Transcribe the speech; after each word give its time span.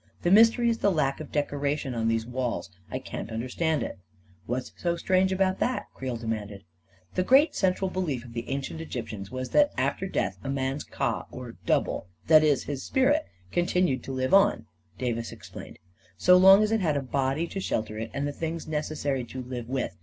"The 0.23 0.31
mystery 0.31 0.67
is 0.67 0.79
the 0.79 0.89
lack 0.89 1.19
of 1.19 1.31
decoration 1.31 1.93
on 1.93 2.07
these 2.07 2.25
walls. 2.25 2.71
I 2.89 2.97
can't 2.97 3.31
under 3.31 3.47
stand 3.47 3.83
it." 3.83 3.99
"What's 4.47 4.71
so 4.75 4.95
strange 4.95 5.31
about 5.31 5.59
that?" 5.59 5.85
Creel 5.93 6.17
de 6.17 6.25
manded." 6.25 6.63
The 7.13 7.21
great 7.21 7.53
central 7.53 7.87
belief 7.91 8.25
of 8.25 8.33
the 8.33 8.49
ancient 8.49 8.79
Egyp 8.79 9.09
tians 9.09 9.29
was 9.29 9.51
that, 9.51 9.69
after 9.77 10.07
death, 10.07 10.39
a 10.43 10.49
man's 10.49 10.83
Ka 10.83 11.27
or 11.29 11.51
double— 11.67 12.07
that 12.29 12.43
is, 12.43 12.63
his 12.63 12.81
spirit— 12.81 13.27
continued 13.51 14.01
to 14.05 14.11
live 14.11 14.33
on," 14.33 14.65
Davis 14.97 15.31
ex 15.31 15.51
plained," 15.51 15.77
so 16.17 16.35
long 16.35 16.63
as 16.63 16.71
it 16.71 16.81
had 16.81 16.97
a 16.97 17.03
body 17.03 17.45
to 17.45 17.59
shelter 17.59 17.99
it 17.99 18.09
and 18.11 18.27
the 18.27 18.33
things 18.33 18.67
necessary 18.67 19.23
to 19.25 19.43
live 19.43 19.69
with. 19.69 19.95